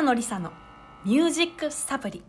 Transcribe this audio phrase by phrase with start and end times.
[0.00, 0.50] 北野梨沙の
[1.04, 2.22] ミュージックサプリ。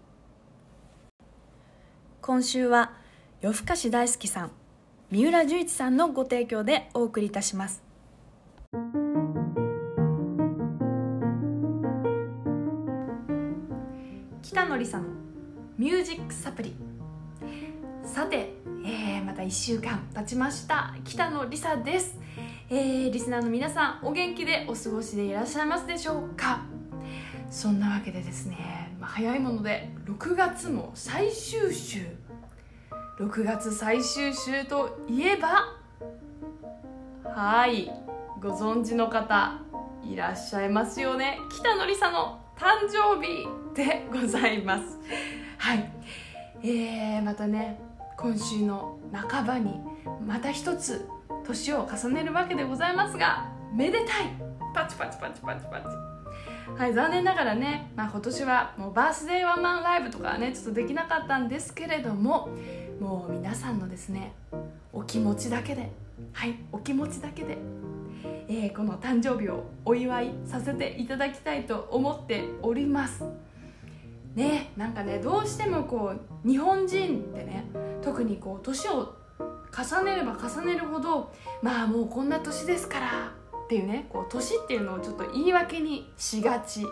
[2.21, 2.91] 今週は
[3.39, 4.51] 夜更かし大好きさん
[5.09, 7.81] 三浦十一さんのご提供でお送りいたします。
[14.41, 15.05] 北野梨沙の
[15.77, 16.75] ミュージックサプリ。
[18.03, 18.53] さて、
[18.85, 20.93] えー、また1週間経ちました。
[21.05, 22.19] 北野梨沙です。
[22.69, 26.70] えー、リスナーの皆さんお元気でお過ごしでいらっしゃいますでしょうか？
[27.51, 32.07] そんなわけでですね、まあ、早いもので6月も最終週。
[33.19, 35.75] 6月最終週といえば
[37.23, 37.91] はい
[38.41, 39.59] ご存知の方
[40.03, 41.39] いらっしゃいますよね。
[41.51, 44.97] 北野梨沙の誕生日でございます。
[45.57, 45.91] はい。
[46.63, 47.79] えー、またね
[48.17, 49.81] 今週の半ばに
[50.25, 51.05] また一つ
[51.45, 54.07] 年を重ねるわけでございますがめでたい。
[54.73, 56.10] パチパチパチパチパチ。
[56.77, 62.49] はい残念ながらね、まあ、今年はもうバースデーワンマンライブとかはねちょっとできなかったんですけれども
[62.99, 64.33] もう皆さんのですね
[64.91, 65.91] お気持ちだけで
[66.33, 67.57] はいお気持ちだけで、
[68.47, 73.25] えー、この誕生日をお祝いさせていただきたいと思っております。
[74.35, 76.13] ねなんかねどうしてもこ
[76.45, 77.65] う日本人ってね
[78.01, 79.13] 特にこう年を
[79.71, 83.40] 重ねれば重ねるほどまあもうこんな年ですから
[83.71, 86.85] っていうねこう年っていうのをちょっと言い訳にしがち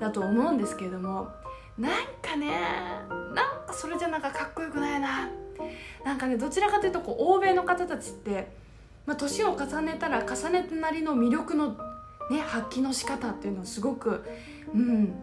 [0.00, 1.28] だと思うんですけれども
[1.78, 2.50] なんかね
[3.32, 5.30] なんかそれじゃなんかかっこよくないな。
[6.04, 8.48] なんかねどちらかというとこう欧米の方たちって、
[9.06, 11.76] まあ、年を重ねたら重ねたなりの魅力の、
[12.28, 14.24] ね、発揮の仕方っていうのをすごく
[14.74, 15.14] うん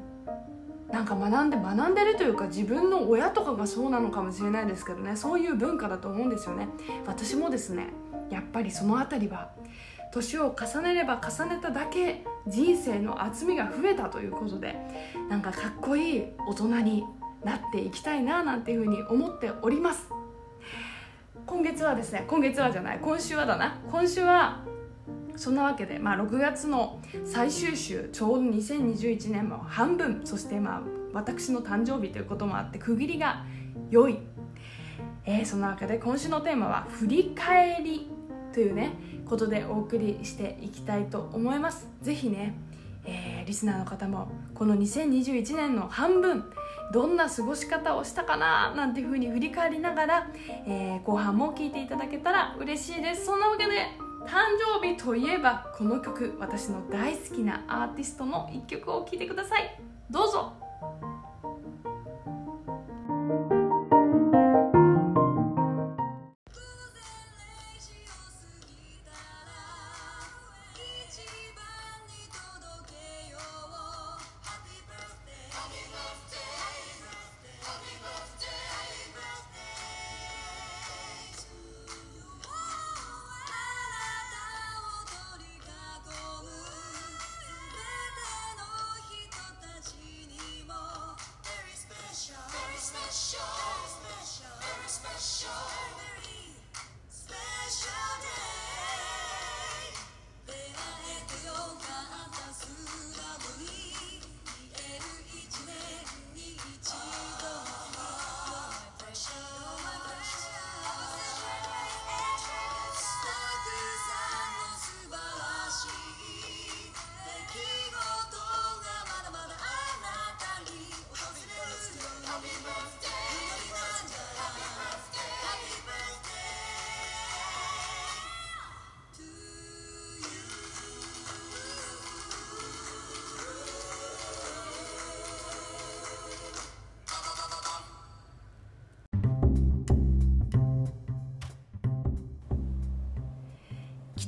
[0.89, 6.69] なんか学んで学んでるというか自分の親とかがそうなのかもしれないですけどねそういう文化だと思うんですよね。
[7.05, 7.87] 私もですね
[8.29, 9.51] やっぱりその辺りは
[10.13, 14.75] 年を重ねれば重ねただけ人生の厚みが増えたということで
[15.27, 17.03] なんかかっこいい大人に
[17.43, 20.07] なっていきたいななんていうふうに思っております。
[21.45, 23.79] 今月はですね今月はじゃない今週はだな。
[23.91, 24.63] 今週は
[25.35, 30.81] そんなわけで、まあ、6月の最終週ちょうど2021年も半分そしてまあ
[31.11, 33.43] 私の誕生日ということもあって区切りが
[33.89, 34.19] 良い、
[35.25, 38.11] えー、そんなわけで今週のテーマは「振り返り」
[38.53, 38.93] というね
[39.33, 41.87] ことでお送りしていきたいと思います。
[42.03, 42.53] ぜひね、
[43.03, 46.51] えー、リスナーの方もこの2021年の半分
[46.93, 50.27] どんな過ごし方をしたかななんていうふうに振り返りながら、
[50.67, 53.25] えー、後半も聴いていただけたら嬉しいです。
[53.25, 53.71] そんなわけで
[54.27, 54.43] 誕
[54.79, 59.79] 生日といえばこの曲私の大好きなアーティストの一曲を聴いてください。
[60.11, 60.62] どうぞ。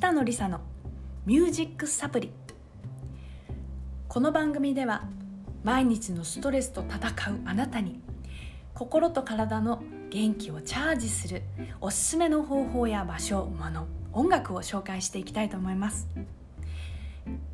[0.06, 0.62] 北野梨沙の
[1.25, 2.31] ミュージックサプリ。
[4.07, 5.06] この番組では
[5.63, 8.00] 毎日のストレスと戦うあなたに
[8.75, 9.81] 心と体の
[10.12, 11.42] 元気をチャージする
[11.81, 16.08] おすすめの方法や場所もの音楽を紹介していきたいと思います。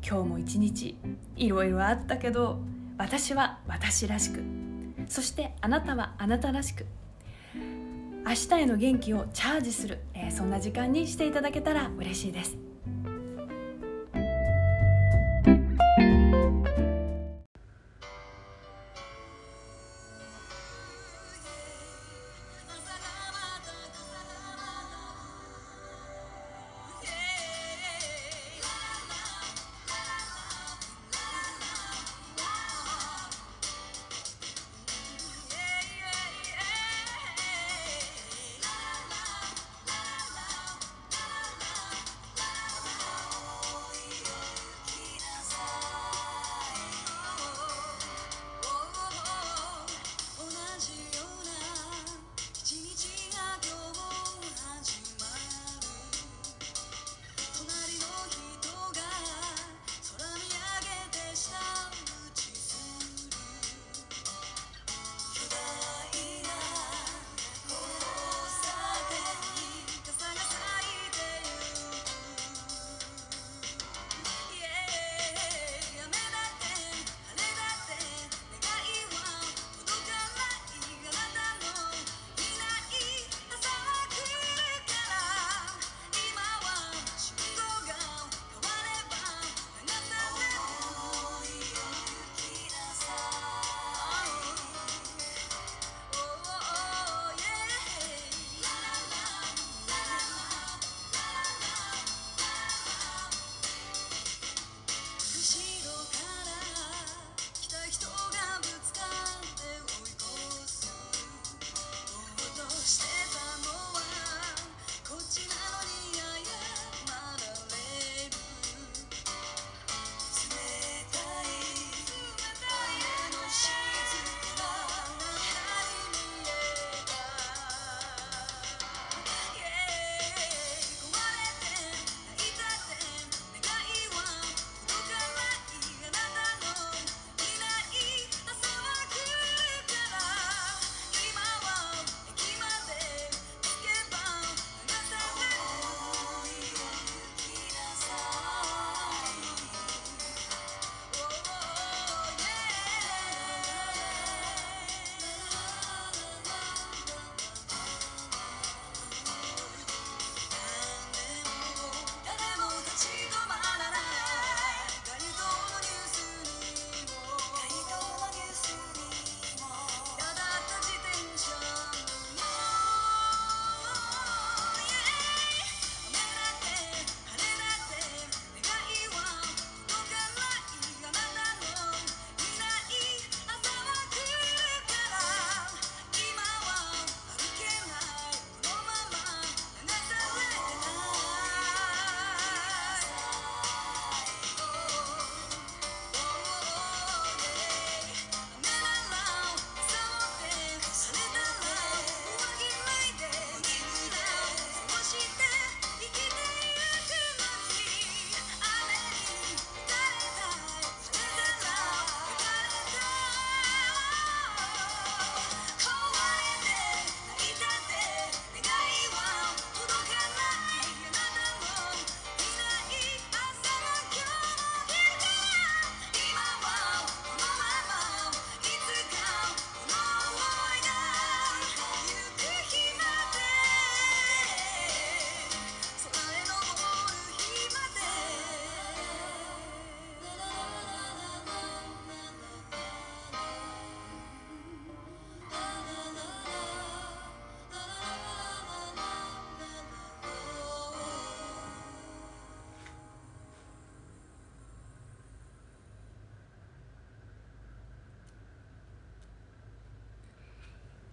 [0.06, 0.98] 今日も一日
[1.36, 2.60] いろいろあったけど
[2.98, 4.42] 私は私らしく
[5.08, 6.84] そしてあなたはあなたらしく
[8.24, 12.61] 明日への元気をチャージする、えー、そんな時間にしていただけたら嬉しいです。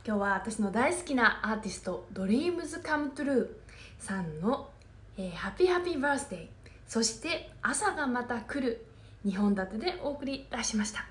[0.05, 3.47] 今日は私の大好きなアーティスト Dreams Come True
[3.97, 4.69] さんの、
[5.17, 6.47] えー、ハッピーハッピーバースデー
[6.87, 8.85] そして朝がまた来る
[9.25, 11.05] 2本立てでお送り出しました。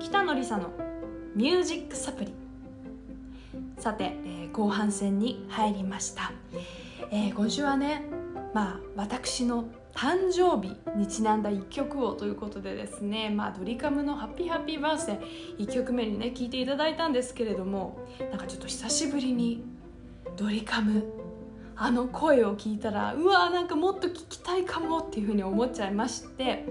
[0.00, 0.70] 北野梨沙の
[1.34, 2.34] ミュージックサプリ。
[3.78, 6.32] さて、えー、後半戦に入りました、
[7.10, 8.02] えー、今週はね
[8.52, 17.98] まあ私の誕生日にちなんだ1曲をということでですね、まあ、ドリカムの「ハッピーハッピーバースデー」1曲目にね聴いていただいたんですけれども
[18.30, 19.64] なんかちょっと久しぶりに
[20.36, 21.02] ドリカム
[21.74, 26.64] あの声を聞いたらうわーなんかもっと聞きたいかもっていうふうに思っちゃいまして、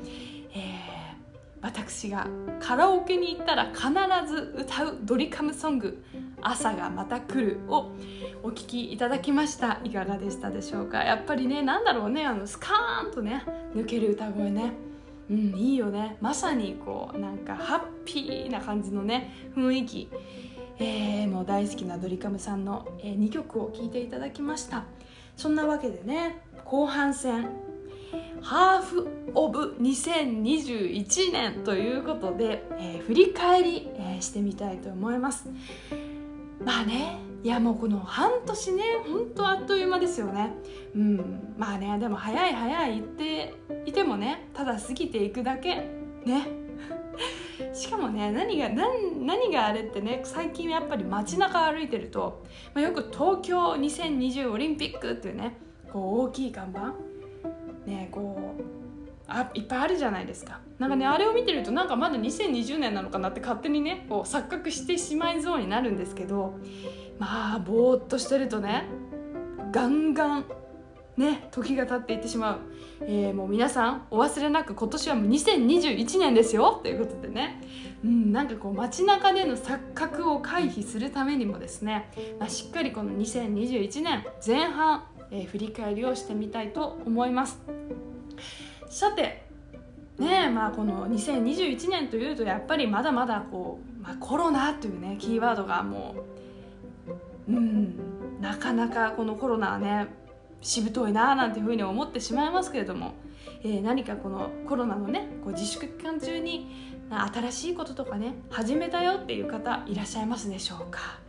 [1.61, 2.27] 私が
[2.59, 3.89] カラオケに行ったら必
[4.27, 6.03] ず歌うドリカムソング
[6.41, 7.91] 「朝がまた来る」を
[8.43, 9.79] お聴きいただきました。
[9.83, 11.03] いかがでしたでしょうか？
[11.03, 13.43] やっぱりね何だろうねあのスカーンとね
[13.75, 14.73] 抜ける歌声ね。
[15.29, 16.17] うんいいよね。
[16.21, 20.09] まさにこうなんかハッピーな感じのね雰囲気。
[20.79, 24.83] えー、もう大好きなドリカムさんの、え、2曲を聴いていただきました。
[25.35, 27.49] そんなわけでね後半戦
[28.41, 35.49] ハーフ・オブ2021年ということで、えー、振り返り、えー、してみたいと思います。
[36.63, 40.53] まあねいやもうこの半年ねほんとあっという間ですよね。
[40.95, 43.53] うんまあねでも早い早い言って
[43.85, 45.75] いてもねただ過ぎていくだけ。
[46.25, 46.47] ね。
[47.73, 55.57] しかもね何が何何があれってね最近やっぱり街中歩いてると、まあ、よく東京2020オリンピックっていうね
[55.91, 56.93] こう大きい看板
[57.87, 58.61] ねこう
[59.27, 60.61] あいっぱいあるじゃないですか。
[60.79, 66.53] なんかねあれを見てるとなんかまだ2020年なのかなって勝手にねこう錯覚してしまいそうになるんですけど
[67.19, 68.85] まあぼーっとしてるとね
[69.71, 70.45] ガンガン
[71.17, 72.59] ね時が経っていってしまう、
[73.01, 77.61] えー、もう皆さんお忘れなく今年はもう2021年ですよということでね、
[78.05, 87.59] うん、なんかこう街中での錯覚を回避するためにもですね、まあ、しっかりこの2021年前半えー、振り返りをしてみたいと思います。
[88.89, 89.45] さて
[90.17, 96.15] ねまあこの2021年というとやっぱりまだまだこう、まあ、コロナというねキーワードがも
[97.47, 97.95] ううん
[98.41, 100.07] なかなかこのコロナはね
[100.61, 103.13] しぶといななんていうふうに思ってしまいますけれども、
[103.63, 111.19] えー、何かこのコロナのねこう自粛期間中に新しいこととかね始めたよっていう方いらっしゃいますでしょうか？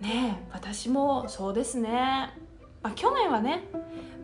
[0.00, 2.43] ね私もそうですね。
[2.84, 3.64] まあ、去年はね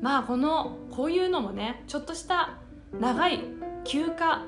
[0.02, 2.58] まあこのこういうのもねちょっとした
[2.92, 3.40] 長い
[3.84, 4.44] 休暇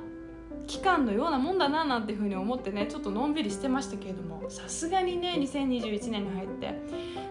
[0.67, 6.75] 期間のようなもんだななんていうふうに思ってねちょっとのんびりしてましたけれどもさすがにね2021年に入って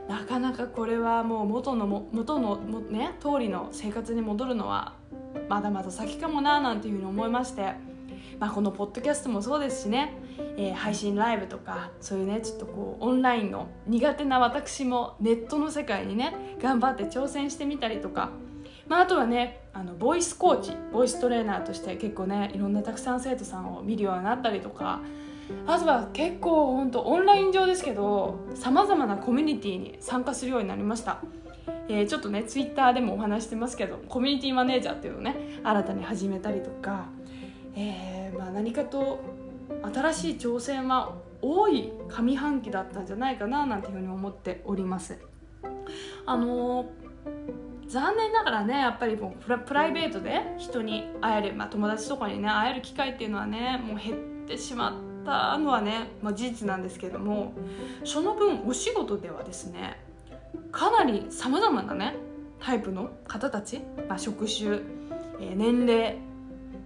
[0.09, 4.95] なかなかこれはもう元のも元のもね通りの生活に戻るのは
[5.47, 7.73] まだまだ先かもななんていうふうに思いまして、
[8.41, 10.17] まあ、このポッドキャストもそうですしね。
[10.57, 18.31] えー、配信ライブとかそういうねちょっとこうオンラインの苦手な私もネットの世界にね頑張って挑戦してみたりとか、
[18.88, 25.01] まあ、あとはねあのボイスコーチボイストレーナーとして結構ねいろんなたくさん生徒さんを見るようになったりとか。
[25.67, 31.21] あとは結構本当オンライン上ですけどさまざまなコミュニティに参加するようになりました。
[31.89, 37.07] えー、ちょっとねツイッターでもお話してますけどコミュニティマネージャーっていうのをね新たに始めたりとか、
[37.75, 39.19] えーまあ、何かと
[39.93, 45.17] 新しい挑戦は多い上半期だったんじゃないかななんていうふうに思っております。
[46.25, 46.85] あの
[47.88, 57.53] 残念ながらねやっぱりもうプライベートで人に会える、まあ、友達とかにね会える機会っていうのはねもう減ってしまったのはね、まあ、事実なんですけども
[58.05, 60.00] その分お仕事ではですね
[60.71, 62.15] かなりさまざまなね
[62.61, 64.79] タイプの方たち、まあ、職種、
[65.41, 66.17] えー、年齢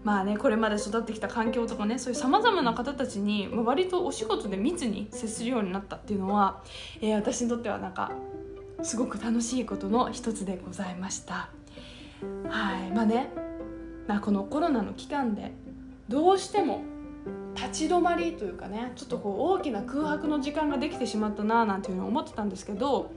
[0.06, 6.62] まあねこれまで育ってきた環境とかねそういうさまざまな方たちに、まあ、割とお仕事で密に接するようになったっていうのは、
[7.02, 8.12] えー、私にとってはなんか
[8.84, 11.50] すごく楽しいことの一つでございました。
[12.48, 12.92] はい。
[12.92, 13.32] まあね、
[14.08, 15.54] まあ、このコロナの期間で
[16.08, 16.84] どうしても
[17.56, 23.12] 立ち止まりというかねちょっとこう大きな空白の時間ができてしまったななんていうのを思ってたんですけど、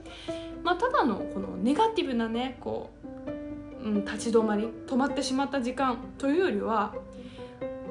[0.63, 2.89] まあ、ただのこのネガティブなねこ
[3.27, 3.29] う
[3.83, 6.93] うん、立ち止まり止まってしまった時間というよりは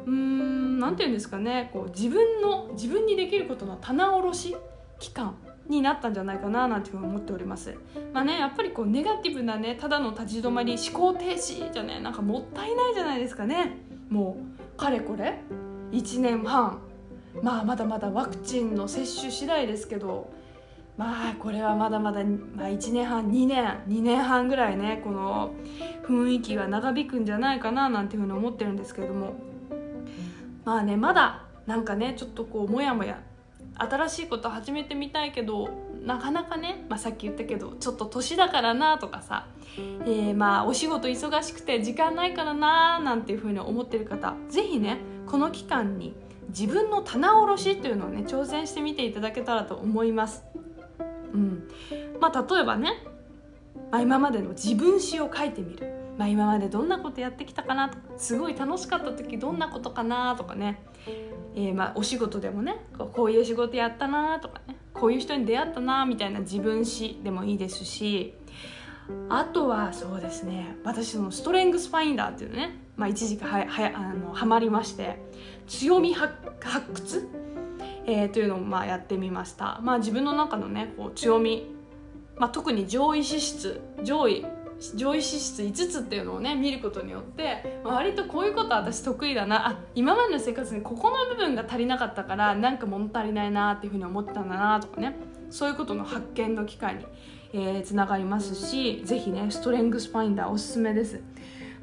[0.07, 4.57] うーん何て言うんですかねこう自分の自分にできることの棚卸し
[4.99, 5.37] 期間
[5.69, 7.77] になったんじゃないかななんていうふうに思っております。
[8.13, 13.77] まあねやっぱりこうネガティブなねただの立ち止まり思考停止じゃねなんかもったいないじゃないですかね。
[14.09, 14.39] も
[14.75, 15.41] うかれこれ
[15.93, 16.81] 1年半。
[17.43, 20.31] まあまだまだワクチンの接種次第ですけど
[20.99, 25.55] まあこれはまだまだ、まあ、1年半2年2年半ぐらいねこの
[26.07, 29.35] 雰囲気が長引くんじゃないかななんていうふうに思ってるんですけれども。
[30.65, 33.23] まあねまだなんかねちょっとこうモヤモヤ
[33.77, 35.71] 新しいこと始めてみたいけど
[36.05, 46.15] なかなかね、まあ、さっき言ったけどちょっと年だからなとかさ、えー、まあお仕事忙しくて時間ないからななんていうふうに思ってる方是非ねこの期間に
[46.49, 50.45] 自分の棚卸しっていうのをね挑戦してみていただけたらと思います。
[51.33, 51.69] うん。
[52.21, 52.93] まあ、例えばね、
[53.91, 60.83] まあ、今までの自分史を書いてみる、まあ、今までどんなことやってきたかなとかすごい楽しかった時どんなことかなとかね、
[61.55, 62.77] えー、まあお仕事でもね
[63.13, 64.77] こういう仕事やったなとかね。
[64.93, 68.35] こういう人に出会ったなみたいな自分史でもいいですし。
[69.31, 75.17] あとはそうですね私のストレングスファインダーっていうね、まあ、一時期ははあのはまりまして。
[75.69, 76.35] 強み発
[76.95, 77.29] 掘
[78.09, 81.67] えー、というのをまあやってみました、まあ、自分の中のねこう強み、
[82.39, 84.47] まあ、特に上位資質上位
[84.95, 89.69] 上位資質5つっていうのをね見ることによって、まあ、割とこういうこと私得意だな。
[89.69, 95.17] あ今までの生活にここの部分が足りなかったからなんか物足りないなっていうふうに思ったんだなとかね。
[95.51, 97.07] そういうことの発見の機会に、
[97.53, 101.21] えー、つながりますし是非ねストレングスファインダーおすすめです。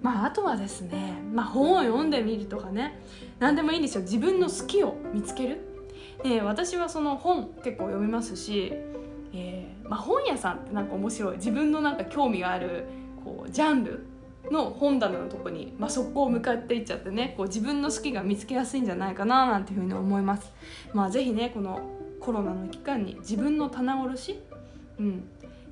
[0.02, 3.00] まあ、あとはですね、まあ、本を読んでみるとかね。
[3.40, 4.02] 何でもいいんですよ。
[4.04, 5.75] 自分の好きを見つける。
[6.26, 8.74] で私はその本結構読みますし、
[9.32, 12.86] えーまあ、本屋さんってなんか面白い自分のなんか興味がある
[13.24, 14.08] こうジャンル
[14.52, 20.52] の本棚のとこに、まあ、速攻向かっていっちゃってねこう自分の好きが見つけやすいんじゃないかななんていうふうに思います。
[20.94, 21.80] まあ、ぜひねこの
[22.20, 24.40] コロナの期間に自分の棚卸し、
[25.00, 25.24] うん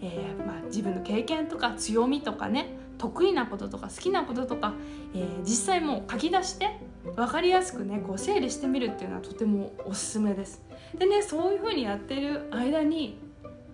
[0.01, 4.74] えーまあ、自分の経験とか強みとかね得意なこととか好きなこととか、
[5.15, 10.62] えー、実際もう書き出して分かりやすくねこう整理してみるっていうのはとてもおすすめです。
[10.98, 13.19] でねそういうふうにやってる間に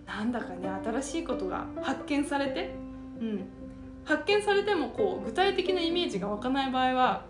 [0.05, 2.73] なんだかね新しいことが発見されて
[3.21, 3.45] うん。
[4.05, 7.25] 発見されてもこう具体的なイメージが湧かない場合は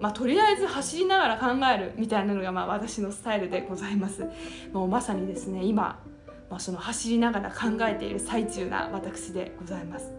[0.00, 4.24] まあ、とりあえず走りながら考えるみたいなのがまあ私のスタイルでございます。
[4.72, 6.02] もうまさにですね今、
[6.48, 10.10] まあ、その走りながら考えている最中な私でございます。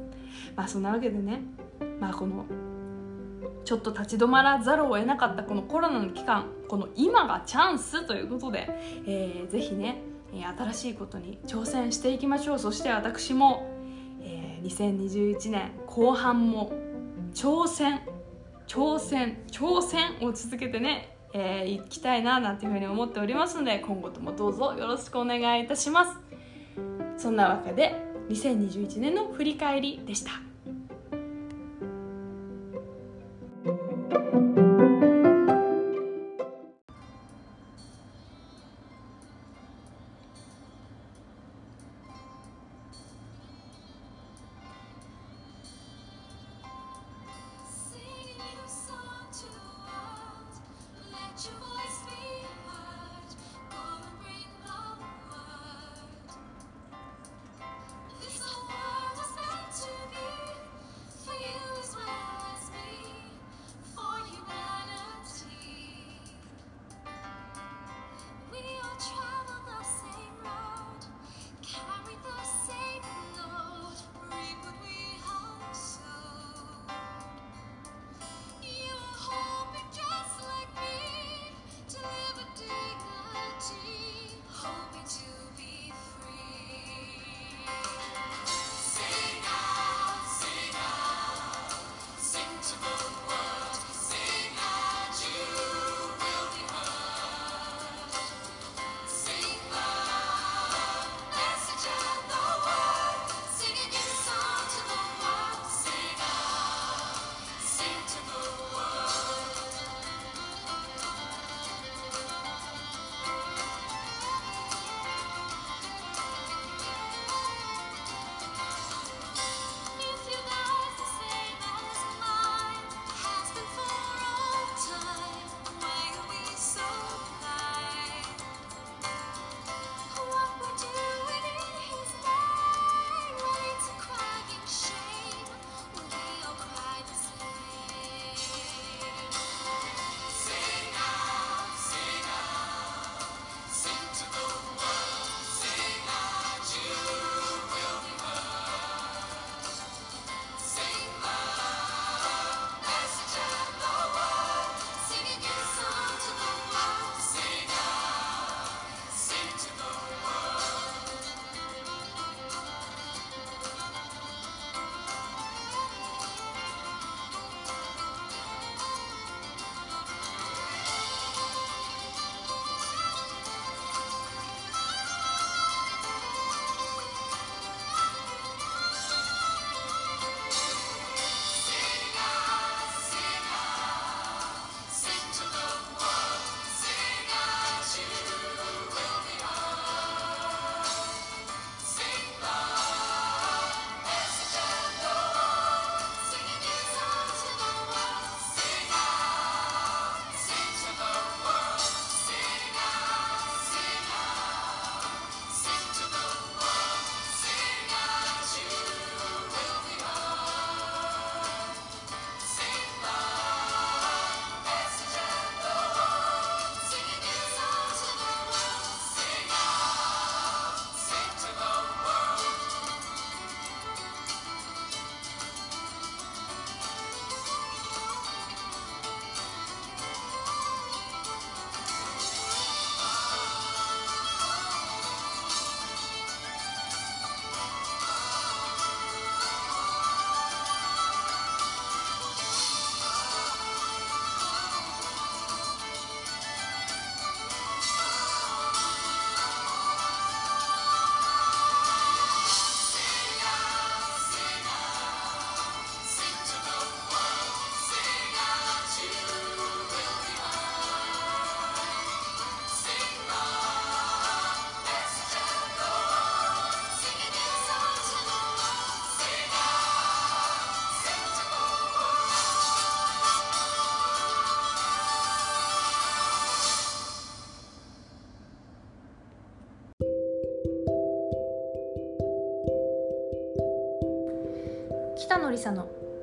[0.55, 1.41] まあそんなわけでね
[1.99, 2.45] まあこの
[3.63, 8.67] ちょっと立ち止まらざるを得なかったこのコロナの期間この今がチャンスということで、
[9.05, 10.01] えー、ぜひね
[10.33, 12.59] 新しいことに挑戦していきましょう。
[12.59, 13.69] そして私も、
[14.21, 16.71] えー、2021年後半も
[17.33, 18.01] 挑戦
[18.67, 26.17] 挑戦挑戦を続けてね、えー、いきたいななんていうふうに思っておりますので今後ともどうぞよろしくお願いいたします。
[27.17, 27.95] そんなわけで
[28.29, 30.50] 2021年の振り返りでした。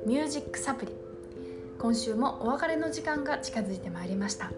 [0.09, 0.91] ミュージックサプリ
[1.77, 4.51] 今週もお別れの時間が近づいてまいりました。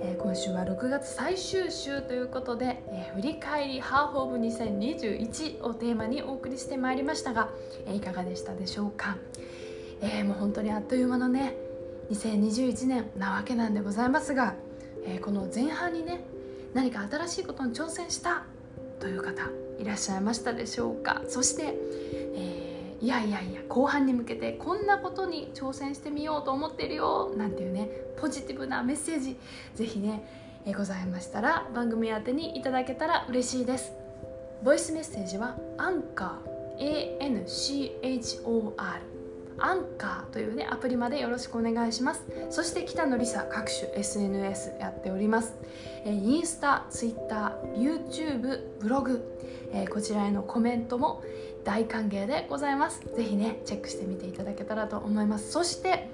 [0.00, 7.50] えー、今週は6月最終週ということで、えー、振り返りハーフオブ2021をテーマにお送りしてまいりましたが、
[7.84, 9.18] えー、いかがでしたでしょうか、
[10.00, 11.54] えもう本当にあっという間のね
[12.10, 14.54] 2021年なわけなんでございますが、
[15.04, 16.24] えこの前半にね
[16.72, 18.44] 何か新しいことに挑戦した
[19.00, 21.20] という方いらっしゃいましたでしょうか？
[21.28, 21.74] そして、
[22.34, 22.67] えー、
[23.00, 27.88] いやいやいや後半に向けてこんなことに挑戦してみようと思ってるよなんていうね
[28.20, 29.36] ポジティブなメッセージ
[29.74, 30.24] ぜひね、
[30.66, 33.92] え、ございましたら番組宛てにいただけたら嬉しいです。
[34.64, 38.72] ボイスメッセージはアンカー ANCHOR
[39.60, 42.22] アンカーというねアプリまでよろしくお願いします。
[42.50, 45.54] そして北野梨沙各種 SNS やっております、
[46.04, 49.38] え、インスタ、ツイッター、YouTube、ブログ、
[49.72, 51.22] え、こちらへのコメントも
[51.68, 53.02] 大歓迎でございます。
[53.14, 55.52] ぜひねチェックしてみていただけたらと思います。
[55.52, 56.08] そして、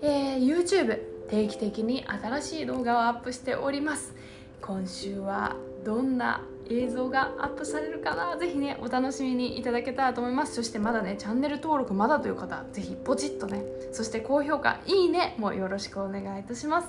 [0.00, 4.14] えー、YouTube 定期的に新しい動画をアップしております。
[4.62, 8.36] 今週はどんな映像がアップされるかな？
[8.36, 10.54] ぜひねお楽しみにいただけたらと思います。
[10.54, 16.88] そしてまだねチャンネル登録まだという方ぜひポチッとねそして高評価いいねもよろしくお願いいたします。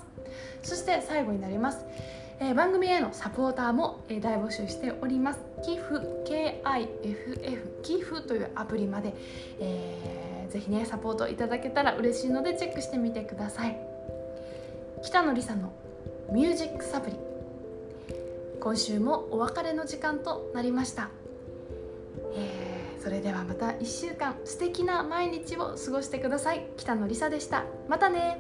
[0.62, 1.84] そして最後になります。
[2.40, 5.40] えー、番組へのサポーターも、えー、大募集しております。
[5.64, 5.96] 寄付
[6.26, 9.14] KIFF 寄付というアプリまで、
[9.60, 13.78] えー、ぜひねサポートいただけたら嬉しいのでチェックしてみてください。
[15.04, 15.74] 北野梨沙の
[16.32, 17.16] ミュージックサプリ。
[18.60, 21.10] 今週もお別れの時間となりました、
[22.36, 26.68] えー、それではまた1週間素敵な毎日を過ごしてください。
[26.78, 27.66] 北野梨沙でした。
[27.90, 28.40] またね